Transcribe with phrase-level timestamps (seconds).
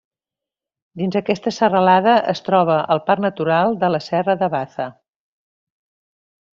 [1.01, 2.79] Dins aquesta serralada es troba
[3.11, 4.93] Parc Natural de la Serra de Baza.